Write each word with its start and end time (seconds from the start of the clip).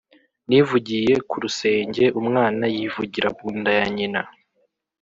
nivugiye 0.47 1.13
ku 1.29 1.35
rusenge 1.43 2.03
umwana 2.19 2.63
yivugira 2.75 3.27
mu 3.37 3.45
nda 3.59 3.71
ya 3.79 3.85
nyina 3.95 4.21